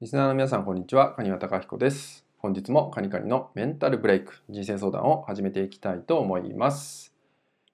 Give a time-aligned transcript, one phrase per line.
[0.00, 1.16] リスナーの皆さん、こんにちは。
[1.18, 2.24] 蟹和隆彦です。
[2.36, 7.12] 本日もカニカニのメンタルブレイク、人生相談を始めていきたいと思います。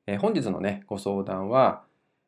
[0.07, 1.83] えー、本日のね、ご相談は、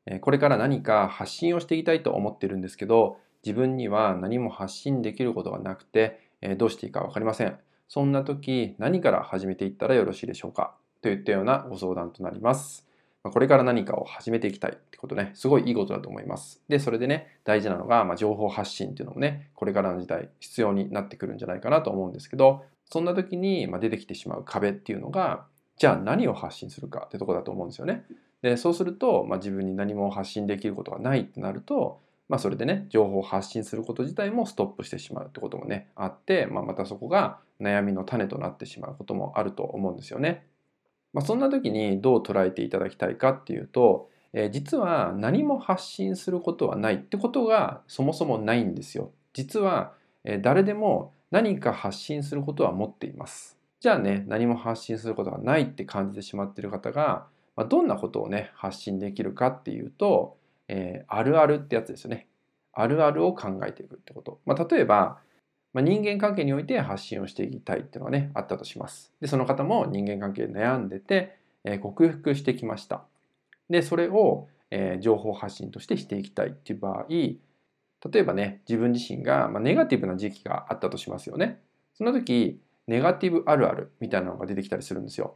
[0.04, 7.56] えー、これから何か発信をしていきたいと思ってるんですけど、自分には何も発信できることがなくて、えー、どうしていいかわかりません。
[7.88, 10.74] そんな時、何から始めていったらよろしいでしょうか？
[11.01, 12.87] といったようなご相談となります。
[13.31, 16.62] これから何かを始めていきたいってことね、すごいいいことだと思います。
[16.69, 25.45] で、それでね、大事なのが、ま、情報発信っていうのもね、これからの時代必要になってくるんじゃないかなと思うんですけど、そんな時に、ま出てきてしまう壁っていうのが、
[25.77, 28.05] じゃあ何を発信するかってとこだと思うんですよね。
[28.43, 40.45] で、そうすると、ま、自分に何も発信できることがないってなると、まあ、それでね、情報を発信すること自体もストップしてしまうってこともね、あって、まあ、またそこが悩みの種となってしまうこともあると思うんですよね。
[41.16, 49.11] まあ、そんな時にどう捉えていただきたいかっていうと、えー、実は何も発信することはないってことがそもそもないんですよ。
[49.33, 49.95] 実は、
[50.25, 53.56] え、誰でも何か発信することは持っています。
[53.81, 57.25] じゃあね、何も発信することがないって感じてしまっている方が、
[57.56, 60.37] まあ、どんなことをね、発信できるかっていうと、
[60.69, 62.27] えー、あるあるってやつですよね。
[62.75, 64.39] あるあるを考えていくってこと。
[64.44, 65.20] まあ、例えば、
[65.77, 69.12] まあ、人間関係において発信をしていきたいっていうのがね、あったとします。
[69.20, 73.05] で、その方も人間関係で悩んでて、えー、克服してきました。
[73.69, 77.38] で、それを、えー、情報発信としてしていきたいっていう場合、例
[78.14, 81.60] えばね、自分自身が、まあ、ネガティブな時期があったとしますよね。
[81.92, 85.34] その時、ネガティブあるあるみたいなのが出てきたりするんですよ。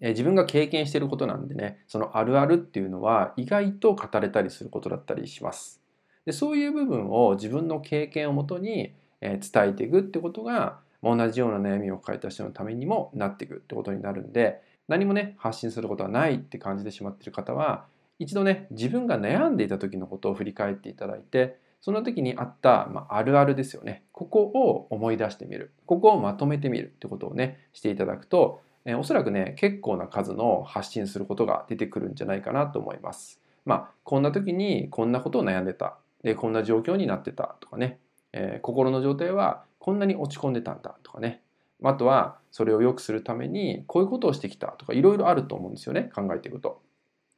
[0.00, 5.82] え、自分が経験してることなんでね、そのあるあるっていうのは意外と語れたりすることだったりします。
[6.24, 17.86] でそういう部分を自分の経験をもとに伝えていくってことが同じような悩みを抱えた人のためにもなっていくってことになるんで何もね発信することはないって感じてしまっている方は
[18.18, 24.02] 一度ね自分が悩んでいた時のことを振り返っていただいてその時にあった、まあ、あるあるですよね。
[24.10, 25.72] ここを思い出してみる。
[25.86, 33.40] ここをまとめてみるってことをねしていただくと、えおそらくね結構な数の発信することが出てくるんじゃないかなと思います。
[33.64, 35.98] まあこんな時にこんなことを悩んでた。
[36.24, 38.00] でこんな状況になってたとかね。
[38.36, 41.42] えー、心の状態はこんなに落ち込んでたんだとかね。
[41.82, 46.10] あとはそれを良くするためにこういうことをしてきたとかいろいろあると思うんですよね。
[46.14, 46.80] 考えていくと。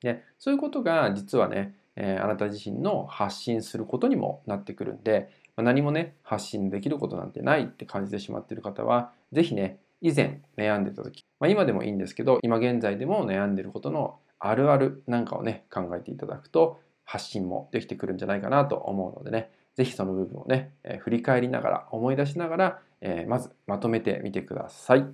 [0.01, 19.51] でそういうことが実はね、えー、あなた自身の発信することにもなってくるんで、まあ、何もね発信できることなんてないって感じてしまっている方は是非ね以前悩んでた時、まあ、今でもいいんですけど今現在でも悩んでることのあるあるなんかをね考えていただくと発信もできてくるんじゃないかなと思うのでね。
[19.79, 25.07] ぜひその部分をね、えー、振り返りながら、思い出しながら、えー、まずまとめてみてください。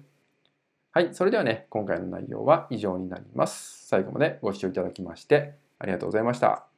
[0.93, 3.87] はい、それではね、今回の内容は以上になります。
[3.87, 6.74] 最後までご視聴いただきましてありがとうございました。